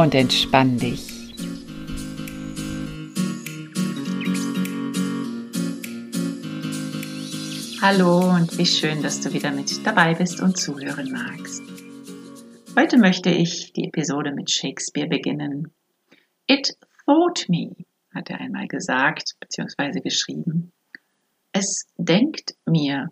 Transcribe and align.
Und 0.00 0.14
entspann 0.14 0.78
dich. 0.78 1.10
Hallo 7.82 8.34
und 8.34 8.56
wie 8.56 8.64
schön, 8.64 9.02
dass 9.02 9.20
du 9.20 9.30
wieder 9.34 9.50
mit 9.50 9.86
dabei 9.86 10.14
bist 10.14 10.40
und 10.40 10.56
zuhören 10.56 11.12
magst. 11.12 11.62
Heute 12.78 12.96
möchte 12.96 13.28
ich 13.28 13.74
die 13.74 13.88
Episode 13.88 14.32
mit 14.32 14.50
Shakespeare 14.50 15.06
beginnen. 15.06 15.70
It 16.46 16.78
thought 17.04 17.46
me, 17.50 17.76
hat 18.14 18.30
er 18.30 18.40
einmal 18.40 18.68
gesagt 18.68 19.36
bzw. 19.38 20.00
geschrieben. 20.00 20.72
Es 21.52 21.86
denkt 21.98 22.54
mir 22.64 23.10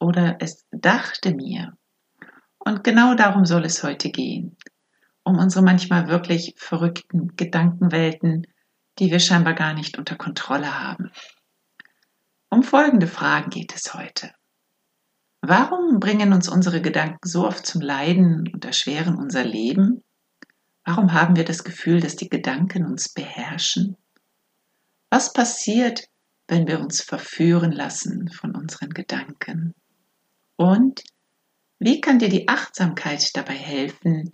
oder 0.00 0.38
es 0.40 0.66
dachte 0.72 1.32
mir. 1.36 1.76
Und 2.58 2.82
genau 2.82 3.14
darum 3.14 3.44
soll 3.44 3.64
es 3.64 3.84
heute 3.84 4.10
gehen. 4.10 4.56
Um 5.24 5.38
unsere 5.38 5.64
manchmal 5.64 6.08
wirklich 6.08 6.54
verrückten 6.56 7.34
Gedankenwelten, 7.36 8.46
die 8.98 9.10
wir 9.10 9.20
scheinbar 9.20 9.54
gar 9.54 9.74
nicht 9.74 9.98
unter 9.98 10.16
Kontrolle 10.16 10.82
haben. 10.82 11.10
Um 12.50 12.62
folgende 12.62 13.06
Fragen 13.06 13.50
geht 13.50 13.74
es 13.74 13.94
heute. 13.94 14.32
Warum 15.40 15.98
bringen 15.98 16.32
uns 16.32 16.48
unsere 16.48 16.80
Gedanken 16.80 17.28
so 17.28 17.46
oft 17.46 17.66
zum 17.66 17.80
Leiden 17.80 18.48
und 18.52 18.64
erschweren 18.64 19.16
unser 19.16 19.44
Leben? 19.44 20.04
Warum 20.84 21.12
haben 21.12 21.36
wir 21.36 21.44
das 21.44 21.64
Gefühl, 21.64 22.00
dass 22.00 22.16
die 22.16 22.28
Gedanken 22.28 22.86
uns 22.86 23.08
beherrschen? 23.08 23.96
Was 25.10 25.32
passiert, 25.32 26.08
wenn 26.48 26.66
wir 26.66 26.80
uns 26.80 27.02
verführen 27.02 27.72
lassen 27.72 28.30
von 28.30 28.54
unseren 28.54 28.90
Gedanken? 28.90 29.74
Und 30.56 31.02
wie 31.78 32.00
kann 32.00 32.18
dir 32.18 32.28
die 32.28 32.48
Achtsamkeit 32.48 33.36
dabei 33.36 33.54
helfen, 33.54 34.30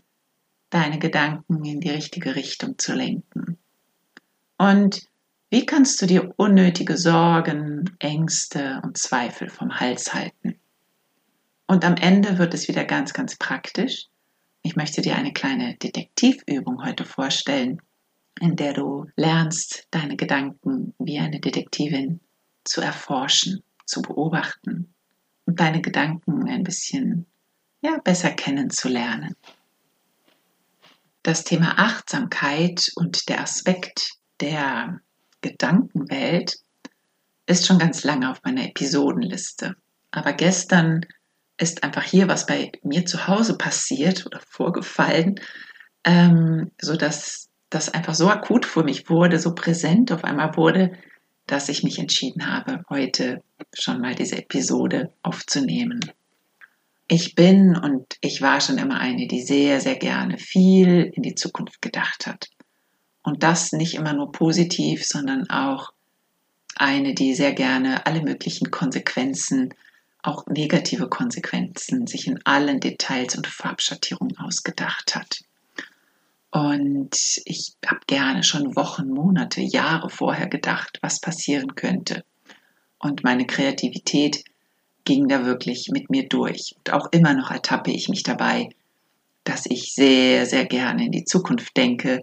deine 0.71 0.99
Gedanken 0.99 1.65
in 1.65 1.81
die 1.81 1.91
richtige 1.91 2.35
Richtung 2.37 2.79
zu 2.79 2.95
lenken? 2.95 3.59
Und 4.57 5.03
wie 5.51 5.67
kannst 5.67 6.01
du 6.01 6.07
dir 6.07 6.33
unnötige 6.37 6.97
Sorgen, 6.97 7.97
Ängste 7.99 8.81
und 8.85 8.97
Zweifel 8.97 9.49
vom 9.49 9.81
Hals 9.81 10.15
halten? 10.15 10.61
Und 11.67 11.85
am 11.85 11.97
Ende 11.97 12.39
wird 12.39 12.55
es 12.55 12.69
wieder 12.69 12.85
ganz, 12.85 13.13
ganz 13.13 13.37
praktisch. 13.37 14.07
Ich 14.63 14.77
möchte 14.77 15.03
dir 15.03 15.17
eine 15.17 15.33
kleine 15.33 15.77
Detektivübung 15.77 16.85
heute 16.85 17.05
vorstellen, 17.05 17.81
in 18.41 18.57
der 18.57 18.75
du 18.75 19.07
lernst, 19.17 19.87
deine 19.91 20.17
Gedanken 20.17 20.95
wie 20.99 21.19
eine 21.19 21.41
Detektivin 21.41 22.21
zu 22.65 22.81
erforschen, 22.81 23.63
zu 23.87 24.03
beobachten 24.03 24.95
und 25.47 25.59
deine 25.59 25.81
Gedanken 25.81 26.49
ein 26.49 26.63
bisschen 26.63 27.27
ja, 27.83 27.99
besser 27.99 28.31
kennenzulernen. 28.31 29.35
Das 31.31 31.45
Thema 31.45 31.79
Achtsamkeit 31.79 32.91
und 32.97 33.29
der 33.29 33.41
Aspekt 33.41 34.15
der 34.41 34.99
Gedankenwelt 35.43 36.57
ist 37.47 37.69
schon 37.69 37.79
ganz 37.79 38.03
lange 38.03 38.33
auf 38.33 38.43
meiner 38.43 38.65
Episodenliste. 38.65 39.77
Aber 40.11 40.33
gestern 40.33 41.07
ist 41.57 41.85
einfach 41.85 42.03
hier 42.03 42.27
was 42.27 42.47
bei 42.47 42.73
mir 42.83 43.07
zu 43.07 43.29
Hause 43.29 43.57
passiert 43.57 44.27
oder 44.27 44.41
vorgefallen, 44.45 45.37
ähm, 46.03 46.73
so 46.81 46.97
dass 46.97 47.49
das 47.69 47.91
einfach 47.91 48.17
so 48.17 48.29
akut 48.29 48.67
für 48.67 48.83
mich 48.83 49.09
wurde, 49.09 49.39
so 49.39 49.55
präsent 49.55 50.11
auf 50.11 50.25
einmal 50.25 50.57
wurde, 50.57 50.99
dass 51.47 51.69
ich 51.69 51.85
mich 51.85 52.01
entschieden 52.01 52.53
habe, 52.53 52.83
heute 52.91 53.41
schon 53.73 54.01
mal 54.01 54.17
diese 54.17 54.37
Episode 54.37 55.13
aufzunehmen. 55.23 56.01
Ich 57.13 57.35
bin 57.35 57.77
und 57.77 58.19
ich 58.21 58.41
war 58.41 58.61
schon 58.61 58.79
immer 58.79 59.01
eine, 59.01 59.27
die 59.27 59.43
sehr, 59.43 59.81
sehr 59.81 59.97
gerne 59.97 60.39
viel 60.39 61.11
in 61.13 61.25
die 61.25 61.35
Zukunft 61.35 61.83
gedacht 61.83 62.29
hat. 62.29 62.51
Und 63.25 63.43
das 63.43 63.73
nicht 63.73 63.95
immer 63.95 64.13
nur 64.13 64.31
positiv, 64.31 65.05
sondern 65.05 65.51
auch 65.51 65.93
eine, 66.77 67.13
die 67.13 67.35
sehr 67.35 67.53
gerne 67.53 68.07
alle 68.07 68.23
möglichen 68.23 68.71
Konsequenzen, 68.71 69.75
auch 70.23 70.47
negative 70.47 71.09
Konsequenzen, 71.09 72.07
sich 72.07 72.29
in 72.29 72.47
allen 72.47 72.79
Details 72.79 73.37
und 73.37 73.49
Farbschattierungen 73.49 74.39
ausgedacht 74.39 75.17
hat. 75.17 75.41
Und 76.53 77.41
ich 77.45 77.75
habe 77.85 78.03
gerne 78.07 78.45
schon 78.45 78.77
Wochen, 78.77 79.09
Monate, 79.09 79.63
Jahre 79.63 80.11
vorher 80.11 80.47
gedacht, 80.47 81.01
was 81.03 81.21
passieren 81.21 81.75
könnte. 81.75 82.23
Und 83.01 83.25
meine 83.25 83.47
Kreativität 83.47 84.45
ging 85.05 85.29
da 85.29 85.45
wirklich 85.45 85.91
mit 85.91 86.11
mir 86.11 86.29
durch. 86.29 86.75
Und 86.79 86.93
auch 86.93 87.09
immer 87.13 87.35
noch 87.35 87.51
ertappe 87.51 87.91
ich 87.91 88.09
mich 88.09 88.23
dabei, 88.23 88.71
dass 89.45 89.67
ich 89.67 89.95
sehr, 89.95 90.47
sehr 90.47 90.67
gerne 90.67 91.07
in 91.07 91.13
die 91.13 91.25
Zukunft 91.25 91.77
denke 91.77 92.21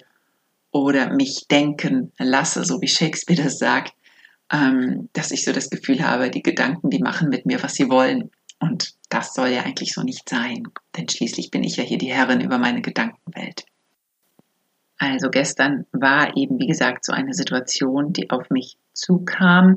oder 0.71 1.13
mich 1.13 1.47
denken 1.49 2.11
lasse, 2.17 2.63
so 2.63 2.81
wie 2.81 2.87
Shakespeare 2.87 3.43
das 3.43 3.57
sagt, 3.57 3.93
ähm, 4.51 5.09
dass 5.13 5.31
ich 5.31 5.43
so 5.43 5.51
das 5.51 5.69
Gefühl 5.69 6.03
habe, 6.03 6.29
die 6.29 6.43
Gedanken, 6.43 6.89
die 6.89 6.99
machen 6.99 7.29
mit 7.29 7.45
mir, 7.45 7.61
was 7.63 7.75
sie 7.75 7.89
wollen. 7.89 8.31
Und 8.59 8.95
das 9.09 9.33
soll 9.33 9.49
ja 9.49 9.63
eigentlich 9.63 9.93
so 9.93 10.03
nicht 10.03 10.27
sein, 10.27 10.63
denn 10.95 11.07
schließlich 11.07 11.51
bin 11.51 11.63
ich 11.63 11.77
ja 11.77 11.83
hier 11.83 11.97
die 11.97 12.11
Herrin 12.11 12.41
über 12.41 12.57
meine 12.57 12.81
Gedankenwelt. 12.81 13.65
Also 14.97 15.29
gestern 15.29 15.85
war 15.91 16.35
eben, 16.35 16.59
wie 16.59 16.65
gesagt, 16.65 17.05
so 17.05 17.13
eine 17.13 17.33
Situation, 17.33 18.13
die 18.13 18.31
auf 18.31 18.49
mich 18.49 18.77
zukam, 18.93 19.75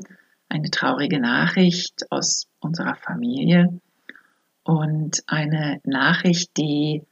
eine 0.49 0.71
traurige 0.71 1.19
Nachricht 1.19 2.11
aus 2.11 2.47
unserer 2.61 2.95
Familie 2.95 3.79
und 4.63 5.23
eine 5.27 5.81
Nachricht, 5.83 6.55
die 6.57 7.03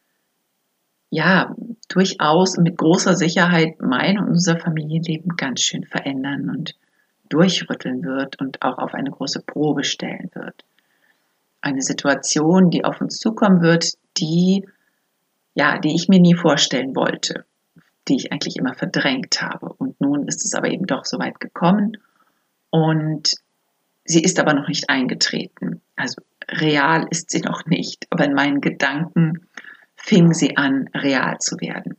ja 1.10 1.56
durchaus 1.88 2.58
mit 2.58 2.78
großer 2.78 3.16
Sicherheit 3.16 3.82
mein 3.82 4.20
und 4.20 4.30
unser 4.30 4.60
Familienleben 4.60 5.36
ganz 5.36 5.62
schön 5.62 5.84
verändern 5.84 6.50
und 6.50 6.76
durchrütteln 7.30 8.04
wird 8.04 8.40
und 8.40 8.62
auch 8.62 8.78
auf 8.78 8.94
eine 8.94 9.12
große 9.12 9.42
Probe 9.42 9.84
stellen 9.84 10.30
wird. 10.34 10.64
Eine 11.62 11.82
Situation, 11.82 12.70
die 12.70 12.86
auf 12.86 13.02
uns 13.02 13.18
zukommen 13.18 13.62
wird, 13.62 13.94
die 14.18 14.66
ja, 15.60 15.78
die 15.78 15.94
ich 15.94 16.08
mir 16.08 16.20
nie 16.20 16.36
vorstellen 16.36 16.96
wollte, 16.96 17.46
die 18.08 18.16
ich 18.16 18.32
eigentlich 18.32 18.56
immer 18.56 18.74
verdrängt 18.74 19.42
habe. 19.42 19.74
Und 19.74 20.00
nun 20.00 20.26
ist 20.28 20.46
es 20.46 20.54
aber 20.54 20.70
eben 20.70 20.88
doch 20.88 21.04
so 21.04 21.20
weit 21.20 21.40
gekommen 21.42 21.98
und 22.70 23.34
sie 24.10 24.24
ist 24.24 24.40
aber 24.40 24.54
noch 24.56 24.68
nicht 24.68 24.90
eingetreten. 24.90 25.82
Also 25.96 26.22
real 26.50 27.08
ist 27.12 27.30
sie 27.30 27.42
noch 27.42 27.66
nicht, 27.68 28.08
aber 28.10 28.26
in 28.26 28.34
meinen 28.34 28.60
Gedanken 28.60 29.48
fing 29.96 30.34
sie 30.34 30.58
an, 30.58 30.90
real 30.96 31.38
zu 31.38 31.60
werden. 31.60 31.96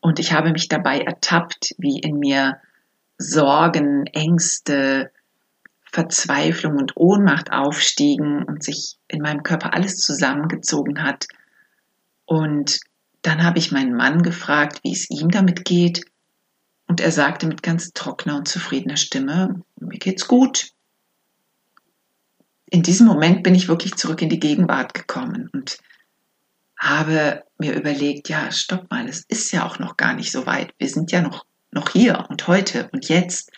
Und 0.00 0.18
ich 0.18 0.32
habe 0.32 0.52
mich 0.52 0.68
dabei 0.68 1.00
ertappt, 1.00 1.74
wie 1.76 1.98
in 1.98 2.18
mir 2.18 2.58
Sorgen, 3.18 4.06
Ängste, 4.06 5.12
Verzweiflung 5.92 6.78
und 6.78 6.96
Ohnmacht 6.96 7.52
aufstiegen 7.52 8.42
und 8.44 8.64
sich 8.64 8.96
in 9.06 9.20
meinem 9.20 9.42
Körper 9.42 9.74
alles 9.74 9.98
zusammengezogen 9.98 11.02
hat. 11.02 11.26
Und 12.24 12.80
dann 13.20 13.44
habe 13.44 13.58
ich 13.58 13.70
meinen 13.70 13.94
Mann 13.94 14.22
gefragt, 14.22 14.80
wie 14.82 14.92
es 14.92 15.10
ihm 15.10 15.28
damit 15.28 15.66
geht. 15.66 16.06
Und 16.88 17.02
er 17.02 17.12
sagte 17.12 17.46
mit 17.46 17.62
ganz 17.62 17.92
trockener 17.92 18.36
und 18.36 18.48
zufriedener 18.48 18.96
Stimme, 18.96 19.62
mir 19.78 19.98
geht's 19.98 20.26
gut. 20.26 20.73
In 22.66 22.82
diesem 22.82 23.06
Moment 23.06 23.42
bin 23.42 23.54
ich 23.54 23.68
wirklich 23.68 23.94
zurück 23.96 24.22
in 24.22 24.28
die 24.28 24.40
Gegenwart 24.40 24.94
gekommen 24.94 25.48
und 25.52 25.78
habe 26.78 27.44
mir 27.58 27.74
überlegt, 27.74 28.28
ja, 28.28 28.50
stopp 28.50 28.90
mal, 28.90 29.08
es 29.08 29.24
ist 29.28 29.52
ja 29.52 29.64
auch 29.64 29.78
noch 29.78 29.96
gar 29.96 30.14
nicht 30.14 30.32
so 30.32 30.46
weit. 30.46 30.74
Wir 30.78 30.88
sind 30.88 31.12
ja 31.12 31.22
noch, 31.22 31.46
noch 31.70 31.90
hier 31.90 32.26
und 32.28 32.46
heute 32.48 32.88
und 32.92 33.08
jetzt. 33.08 33.50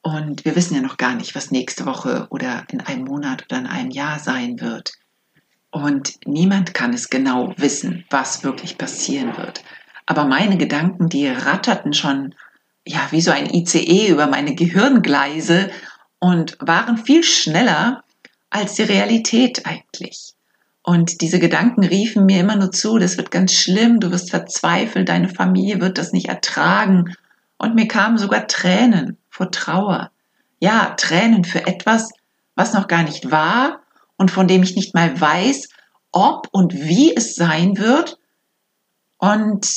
Und 0.00 0.44
wir 0.44 0.56
wissen 0.56 0.74
ja 0.74 0.80
noch 0.80 0.96
gar 0.96 1.14
nicht, 1.14 1.34
was 1.34 1.50
nächste 1.50 1.84
Woche 1.84 2.26
oder 2.30 2.64
in 2.70 2.80
einem 2.80 3.04
Monat 3.04 3.44
oder 3.44 3.58
in 3.58 3.66
einem 3.66 3.90
Jahr 3.90 4.18
sein 4.18 4.60
wird. 4.60 4.92
Und 5.70 6.14
niemand 6.24 6.72
kann 6.72 6.94
es 6.94 7.10
genau 7.10 7.52
wissen, 7.58 8.04
was 8.10 8.42
wirklich 8.42 8.78
passieren 8.78 9.36
wird. 9.36 9.62
Aber 10.06 10.24
meine 10.24 10.56
Gedanken, 10.56 11.08
die 11.08 11.28
ratterten 11.28 11.92
schon, 11.92 12.34
ja, 12.86 13.08
wie 13.10 13.20
so 13.20 13.30
ein 13.30 13.52
ICE 13.52 14.08
über 14.08 14.26
meine 14.26 14.54
Gehirngleise 14.54 15.70
und 16.18 16.56
waren 16.60 16.96
viel 16.96 17.22
schneller 17.22 18.02
als 18.50 18.74
die 18.74 18.82
Realität 18.82 19.66
eigentlich. 19.66 20.34
Und 20.82 21.20
diese 21.20 21.38
Gedanken 21.38 21.84
riefen 21.84 22.24
mir 22.24 22.40
immer 22.40 22.56
nur 22.56 22.72
zu, 22.72 22.98
das 22.98 23.18
wird 23.18 23.30
ganz 23.30 23.52
schlimm, 23.52 24.00
du 24.00 24.10
wirst 24.10 24.30
verzweifeln, 24.30 25.04
deine 25.04 25.28
Familie 25.28 25.80
wird 25.80 25.98
das 25.98 26.12
nicht 26.12 26.28
ertragen. 26.28 27.14
Und 27.58 27.74
mir 27.74 27.88
kamen 27.88 28.16
sogar 28.16 28.46
Tränen 28.46 29.18
vor 29.28 29.50
Trauer. 29.50 30.10
Ja, 30.60 30.94
Tränen 30.96 31.44
für 31.44 31.66
etwas, 31.66 32.10
was 32.54 32.72
noch 32.72 32.88
gar 32.88 33.02
nicht 33.02 33.30
war 33.30 33.82
und 34.16 34.30
von 34.30 34.48
dem 34.48 34.62
ich 34.62 34.76
nicht 34.76 34.94
mal 34.94 35.20
weiß, 35.20 35.68
ob 36.10 36.48
und 36.52 36.74
wie 36.74 37.14
es 37.14 37.34
sein 37.34 37.76
wird. 37.76 38.18
Und 39.18 39.68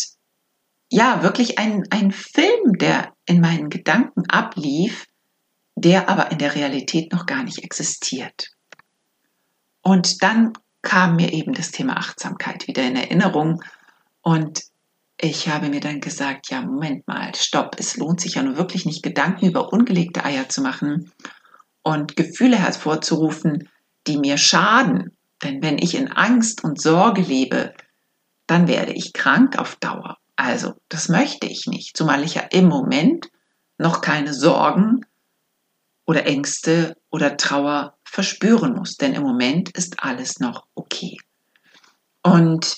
ja, 0.90 1.24
wirklich 1.24 1.60
ein, 1.60 1.84
ein 1.90 2.12
Film, 2.12 2.78
der 2.78 3.14
in 3.26 3.42
meinen 3.42 3.70
Gedanken 3.70 4.30
ablief, 4.30 5.08
der 5.76 6.10
aber 6.10 6.32
in 6.32 6.38
der 6.38 6.56
Realität 6.56 7.12
noch 7.12 7.26
gar 7.26 7.44
nicht 7.44 7.64
existiert. 7.64 8.52
Und 9.82 10.22
dann 10.22 10.54
kam 10.82 11.16
mir 11.16 11.32
eben 11.34 11.54
das 11.54 11.72
Thema 11.72 11.98
Achtsamkeit 11.98 12.68
wieder 12.68 12.84
in 12.84 12.96
Erinnerung 12.96 13.64
und 14.22 14.64
ich 15.24 15.48
habe 15.48 15.70
mir 15.70 15.80
dann 15.82 16.02
gesagt, 16.02 16.50
ja, 16.50 16.62
Moment 16.62 17.08
mal, 17.08 17.36
stopp, 17.36 17.76
es 17.78 17.96
lohnt 17.96 18.20
sich 18.20 18.36
ja 18.36 18.44
nur 18.44 18.58
wirklich 18.58 18.86
nicht, 18.86 19.04
Gedanken 19.04 19.46
über 19.46 19.72
ungelegte 19.72 20.26
Eier 20.26 20.50
zu 20.50 20.62
machen 20.62 21.12
und 21.84 22.16
Gefühle 22.16 22.58
hervorzurufen, 22.58 23.70
die 24.08 24.18
mir 24.18 24.38
schaden. 24.38 25.16
Denn 25.44 25.62
wenn 25.62 25.78
ich 25.78 25.94
in 25.94 26.12
Angst 26.12 26.64
und 26.64 26.82
Sorge 26.82 27.22
lebe, 27.22 27.74
dann 28.48 28.68
werde 28.68 28.94
ich 28.94 29.14
krank 29.14 29.60
auf 29.60 29.76
Dauer. 29.76 30.18
Also, 30.36 30.74
das 30.90 31.08
möchte 31.08 31.46
ich 31.46 31.68
nicht, 31.68 31.96
zumal 31.96 32.24
ich 32.24 32.36
ja 32.36 32.42
im 32.50 32.68
Moment 32.68 33.30
noch 33.78 34.02
keine 34.02 34.34
Sorgen 34.34 35.06
oder 36.06 36.26
Ängste 36.26 36.98
oder 37.10 37.38
Trauer 37.38 37.98
verspüren 38.04 38.74
muss, 38.74 38.98
denn 38.98 39.14
im 39.14 39.24
Moment 39.24 39.70
ist 39.70 40.04
alles 40.04 40.40
noch 40.40 40.66
okay. 40.76 41.18
Und 42.24 42.78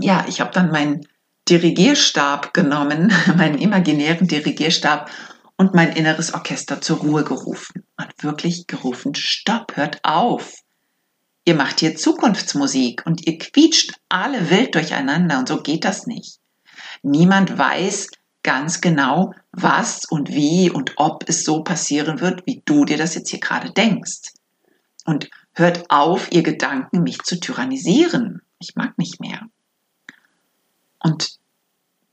ja, 0.00 0.24
ich 0.28 0.40
habe 0.40 0.52
dann 0.52 0.70
meinen 0.70 1.06
Dirigierstab 1.48 2.54
genommen, 2.54 3.12
meinen 3.36 3.58
imaginären 3.58 4.28
Dirigierstab 4.28 5.10
und 5.56 5.74
mein 5.74 5.92
inneres 5.92 6.32
Orchester 6.34 6.80
zur 6.80 6.98
Ruhe 6.98 7.24
gerufen 7.24 7.84
und 7.96 8.22
wirklich 8.22 8.66
gerufen, 8.66 9.14
stopp, 9.14 9.76
hört 9.76 9.98
auf. 10.04 10.54
Ihr 11.44 11.54
macht 11.54 11.80
hier 11.80 11.96
Zukunftsmusik 11.96 13.04
und 13.06 13.26
ihr 13.26 13.38
quietscht 13.38 13.94
alle 14.08 14.50
wild 14.50 14.74
durcheinander 14.74 15.38
und 15.38 15.48
so 15.48 15.62
geht 15.62 15.84
das 15.84 16.06
nicht. 16.06 16.38
Niemand 17.02 17.58
weiß 17.58 18.08
ganz 18.48 18.80
genau, 18.80 19.34
was 19.52 20.06
und 20.06 20.30
wie 20.30 20.70
und 20.70 20.94
ob 20.96 21.28
es 21.28 21.44
so 21.44 21.62
passieren 21.62 22.20
wird, 22.20 22.46
wie 22.46 22.62
du 22.64 22.86
dir 22.86 22.96
das 22.96 23.14
jetzt 23.14 23.28
hier 23.28 23.40
gerade 23.40 23.72
denkst. 23.72 24.32
Und 25.04 25.28
hört 25.52 25.90
auf, 25.90 26.32
ihr 26.32 26.42
Gedanken, 26.42 27.02
mich 27.02 27.18
zu 27.24 27.38
tyrannisieren. 27.38 28.40
Ich 28.58 28.74
mag 28.74 28.96
nicht 28.96 29.20
mehr. 29.20 29.42
Und 30.98 31.36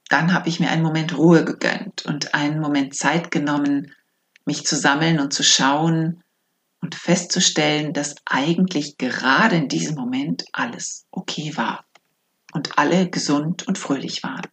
dann 0.10 0.34
habe 0.34 0.50
ich 0.50 0.60
mir 0.60 0.70
einen 0.70 0.84
Moment 0.84 1.18
Ruhe 1.18 1.46
gegönnt 1.46 2.06
und 2.06 2.34
einen 2.34 2.60
Moment 2.60 2.96
Zeit 2.96 3.32
genommen, 3.32 3.94
mich 4.44 4.66
zu 4.66 4.76
sammeln 4.76 5.22
und 5.22 5.32
zu 5.32 5.42
schauen 5.42 6.22
und 6.82 6.96
festzustellen, 6.96 7.94
dass 7.94 8.16
eigentlich 8.26 8.98
gerade 8.98 9.56
in 9.56 9.70
diesem 9.70 9.96
Moment 9.96 10.44
alles 10.52 11.06
okay 11.12 11.56
war 11.56 11.86
und 12.52 12.78
alle 12.78 13.10
gesund 13.10 13.66
und 13.70 13.78
fröhlich 13.78 14.22
waren. 14.22 14.50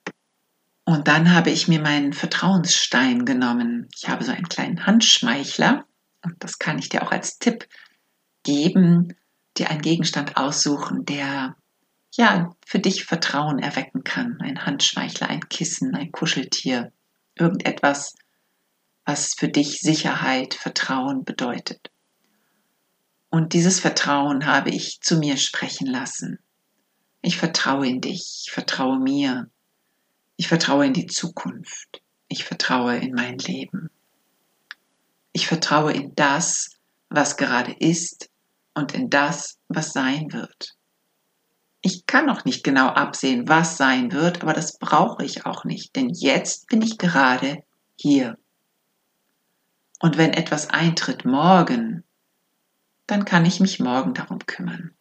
Und 0.84 1.06
dann 1.06 1.32
habe 1.32 1.50
ich 1.50 1.69
mir 1.69 1.81
meinen 1.81 2.12
Vertrauensstein 2.12 3.25
genommen. 3.25 3.88
Ich 3.96 4.08
habe 4.08 4.25
so 4.25 4.32
einen 4.32 4.49
kleinen 4.49 4.84
Handschmeichler 4.84 5.84
und 6.25 6.43
das 6.43 6.58
kann 6.58 6.79
ich 6.79 6.88
dir 6.88 7.02
auch 7.02 7.12
als 7.12 7.38
Tipp 7.38 7.69
geben, 8.43 9.14
dir 9.56 9.70
einen 9.70 9.82
Gegenstand 9.82 10.37
aussuchen, 10.37 11.05
der 11.05 11.56
ja 12.14 12.55
für 12.67 12.79
dich 12.79 13.05
Vertrauen 13.05 13.58
erwecken 13.58 14.02
kann. 14.02 14.38
Ein 14.40 14.67
Handschmeichler, 14.67 15.29
ein 15.29 15.49
Kissen, 15.49 15.94
ein 15.94 16.11
Kuscheltier, 16.11 16.93
irgendetwas, 17.37 18.14
was 19.05 19.35
für 19.35 19.49
dich 19.49 19.81
Sicherheit, 19.81 20.55
Vertrauen 20.55 21.25
bedeutet. 21.25 21.90
Und 23.31 23.55
dieses 23.55 23.81
Vertrauen 23.81 24.46
habe 24.46 24.70
ich 24.70 25.00
zu 25.00 25.17
mir 25.17 25.37
sprechen 25.37 25.87
lassen. 25.87 26.38
Ich 27.23 27.38
vertraue 27.38 27.88
in 27.88 28.00
dich, 28.00 28.44
ich 28.46 28.52
vertraue 28.52 28.99
mir, 28.99 29.49
ich 30.37 30.49
vertraue 30.49 30.87
in 30.87 30.94
die 30.94 31.06
Zukunft, 31.06 32.02
ich 32.29 32.44
vertraue 32.44 32.96
in 32.96 33.14
mein 33.14 33.38
Leben. 33.38 33.90
Ich 35.32 35.46
vertraue 35.46 35.93
in 35.93 36.14
das, 36.14 36.70
was 37.08 37.37
gerade 37.37 37.73
ist 37.73 38.31
und 38.75 38.94
in 38.94 39.11
das, 39.11 39.58
was 39.69 39.93
sein 39.93 40.32
wird. 40.32 40.76
Ich 41.81 42.06
kann 42.06 42.26
noch 42.26 42.44
nicht 42.44 42.64
genau 42.64 42.88
absehen, 42.88 43.49
was 43.49 43.76
sein 43.76 44.12
wird, 44.12 44.43
aber 44.43 44.52
das 44.52 44.79
brauche 44.79 45.25
ich 45.25 45.46
auch 45.46 45.64
nicht, 45.64 45.96
denn 45.96 46.11
jetzt 46.11 46.69
bin 46.69 46.81
ich 46.81 46.96
gerade 46.96 47.64
hier. 47.96 48.38
Und 50.00 50.17
wenn 50.17 50.32
etwas 50.32 50.70
eintritt 50.70 51.25
morgen, 51.25 52.05
dann 53.06 53.25
kann 53.25 53.44
ich 53.44 53.61
mich 53.61 53.81
morgen 53.81 54.14
darum 54.14 54.38
kümmern. 54.40 54.94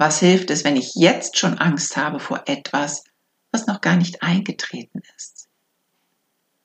Was 0.00 0.18
hilft 0.18 0.48
es, 0.48 0.64
wenn 0.64 0.76
ich 0.76 0.94
jetzt 0.94 1.36
schon 1.36 1.58
Angst 1.58 1.98
habe 1.98 2.20
vor 2.20 2.44
etwas, 2.46 3.04
was 3.52 3.66
noch 3.66 3.82
gar 3.82 3.96
nicht 3.96 4.22
eingetreten 4.22 5.02
ist? 5.14 5.50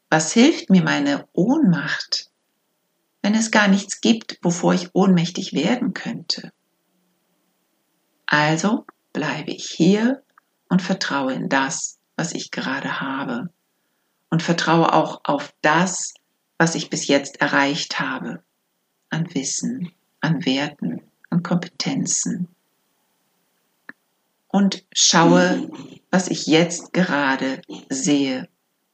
Was 0.10 0.32
hilft 0.32 0.70
mir 0.70 0.82
meine 0.82 1.28
Ohnmacht, 1.34 2.32
wenn 3.22 3.36
es 3.36 3.52
gar 3.52 3.68
nichts 3.68 4.00
gibt, 4.00 4.40
wovor 4.42 4.74
ich 4.74 4.96
ohnmächtig 4.96 5.52
werden 5.52 5.94
könnte. 5.94 6.54
Also 8.26 8.86
bleibe 9.12 9.52
ich 9.52 9.70
hier 9.70 10.24
und 10.70 10.82
vertraue 10.82 11.34
in 11.34 11.50
das, 11.50 12.00
was 12.16 12.32
ich 12.32 12.52
gerade 12.52 13.02
habe. 13.02 13.50
Und 14.30 14.44
vertraue 14.44 14.94
auch 14.94 15.20
auf 15.26 15.54
das, 15.62 16.14
was 16.58 16.76
ich 16.76 16.90
bis 16.90 17.08
jetzt 17.08 17.42
erreicht 17.42 18.00
habe. 18.00 18.46
An 19.10 19.28
Wissen, 19.36 19.92
an 20.22 20.46
Werten, 20.46 21.02
an 21.30 21.44
Kompetenzen. 21.44 22.55
Und 24.56 24.86
schaue, 24.94 25.69
was 26.12 26.30
ich 26.30 26.48
jetzt 26.48 26.94
gerade 26.94 27.62
sehe. 27.90 28.48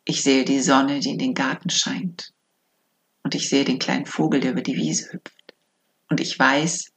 Ich 0.06 0.24
sehe 0.24 0.44
die 0.44 0.60
Sonne, 0.60 1.02
die 1.02 1.12
in 1.12 1.19
den 1.19 1.36
Garten 1.36 1.69
scheint 1.69 2.34
und 3.24 3.36
ich 3.36 3.48
sehe 3.48 3.63
den 3.63 3.78
kleinen 3.78 4.08
Vogel, 4.08 4.40
der 4.40 4.54
über 4.54 4.64
die 4.64 4.76
Wiese 4.76 5.14
hüpft. 5.14 5.54
Und 6.09 6.19
ich 6.19 6.40
weiß, 6.40 6.92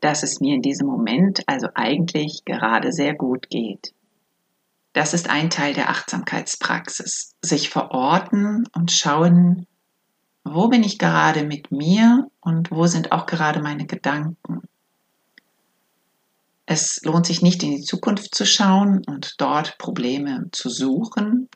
dass 0.00 0.22
es 0.22 0.38
mir 0.38 0.54
in 0.54 0.60
diesem 0.60 0.86
Moment 0.86 1.42
also 1.46 1.68
eigentlich 1.74 2.44
gerade 2.44 2.92
sehr 2.92 3.14
gut 3.14 3.48
geht. 3.48 3.94
Das 4.92 5.14
ist 5.14 5.30
ein 5.30 5.48
Teil 5.48 5.72
der 5.72 5.88
Achtsamkeitspraxis. 5.88 7.36
Sich 7.40 7.70
verorten 7.70 8.66
und 8.74 8.92
schauen, 8.92 9.66
wo 10.44 10.68
bin 10.68 10.84
ich 10.84 10.98
gerade 10.98 11.42
mit 11.42 11.72
mir 11.72 12.28
und 12.42 12.70
wo 12.70 12.86
sind 12.86 13.12
auch 13.12 13.24
gerade 13.24 13.62
meine 13.62 13.86
Gedanken. 13.86 14.67
Es 16.70 17.00
lohnt 17.02 17.24
sich 17.24 17.40
nicht 17.40 17.62
in 17.62 17.70
die 17.70 17.80
Zukunft 17.80 18.34
zu 18.34 18.44
schauen 18.44 19.00
und 19.06 19.36
dort 19.38 19.78
Probleme 19.78 20.50
zu 20.52 20.68
suchen 20.68 21.48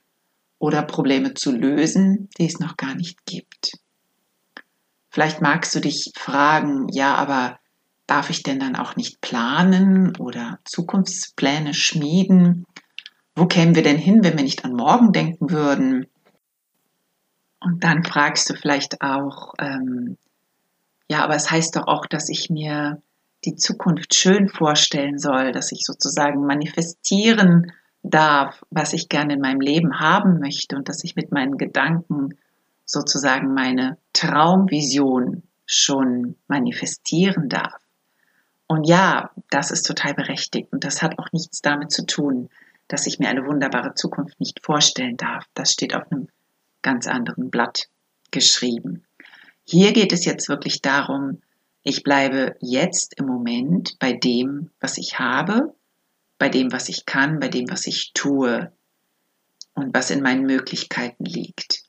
oder 0.58 0.82
Probleme 0.84 1.34
zu 1.34 1.52
lösen, 1.52 2.30
die 2.38 2.46
es 2.46 2.60
noch 2.60 2.78
gar 2.78 2.94
nicht 2.94 3.26
gibt. 3.26 3.72
Vielleicht 5.10 5.42
magst 5.42 5.74
du 5.74 5.80
dich 5.80 6.12
fragen, 6.16 6.88
ja, 6.88 7.14
aber 7.14 7.58
darf 8.06 8.30
ich 8.30 8.42
denn 8.42 8.58
dann 8.58 8.74
auch 8.74 8.96
nicht 8.96 9.20
planen 9.20 10.16
oder 10.16 10.60
Zukunftspläne 10.64 11.74
schmieden? 11.74 12.64
Wo 13.34 13.44
kämen 13.44 13.74
wir 13.74 13.82
denn 13.82 13.98
hin, 13.98 14.24
wenn 14.24 14.38
wir 14.38 14.44
nicht 14.44 14.64
an 14.64 14.72
morgen 14.72 15.12
denken 15.12 15.50
würden? 15.50 16.06
Und 17.60 17.84
dann 17.84 18.02
fragst 18.02 18.48
du 18.48 18.54
vielleicht 18.54 19.02
auch, 19.02 19.52
ähm, 19.58 20.16
ja, 21.06 21.22
aber 21.22 21.34
es 21.34 21.50
heißt 21.50 21.76
doch 21.76 21.86
auch, 21.86 22.06
dass 22.06 22.30
ich 22.30 22.48
mir 22.48 23.02
die 23.44 23.56
Zukunft 23.56 24.14
schön 24.14 24.48
vorstellen 24.48 25.18
soll, 25.18 25.52
dass 25.52 25.72
ich 25.72 25.84
sozusagen 25.84 26.46
manifestieren 26.46 27.72
darf, 28.02 28.64
was 28.70 28.92
ich 28.92 29.08
gerne 29.08 29.34
in 29.34 29.40
meinem 29.40 29.60
Leben 29.60 30.00
haben 30.00 30.38
möchte 30.38 30.76
und 30.76 30.88
dass 30.88 31.04
ich 31.04 31.16
mit 31.16 31.32
meinen 31.32 31.56
Gedanken 31.56 32.36
sozusagen 32.84 33.54
meine 33.54 33.98
Traumvision 34.12 35.42
schon 35.66 36.36
manifestieren 36.48 37.48
darf. 37.48 37.80
Und 38.66 38.84
ja, 38.84 39.30
das 39.50 39.70
ist 39.70 39.86
total 39.86 40.14
berechtigt 40.14 40.72
und 40.72 40.84
das 40.84 41.02
hat 41.02 41.18
auch 41.18 41.30
nichts 41.32 41.60
damit 41.60 41.90
zu 41.90 42.06
tun, 42.06 42.48
dass 42.88 43.06
ich 43.06 43.18
mir 43.18 43.28
eine 43.28 43.46
wunderbare 43.46 43.94
Zukunft 43.94 44.38
nicht 44.40 44.64
vorstellen 44.64 45.16
darf. 45.16 45.44
Das 45.54 45.72
steht 45.72 45.94
auf 45.94 46.10
einem 46.10 46.28
ganz 46.82 47.06
anderen 47.06 47.50
Blatt 47.50 47.88
geschrieben. 48.30 49.04
Hier 49.64 49.92
geht 49.92 50.12
es 50.12 50.24
jetzt 50.24 50.48
wirklich 50.48 50.82
darum, 50.82 51.40
ich 51.82 52.02
bleibe 52.02 52.56
jetzt 52.60 53.14
im 53.18 53.26
Moment 53.26 53.98
bei 53.98 54.12
dem, 54.12 54.70
was 54.80 54.98
ich 54.98 55.18
habe, 55.18 55.74
bei 56.38 56.48
dem, 56.48 56.72
was 56.72 56.88
ich 56.88 57.06
kann, 57.06 57.40
bei 57.40 57.48
dem, 57.48 57.70
was 57.70 57.86
ich 57.86 58.12
tue 58.14 58.72
und 59.74 59.94
was 59.94 60.10
in 60.10 60.22
meinen 60.22 60.44
Möglichkeiten 60.44 61.24
liegt. 61.24 61.82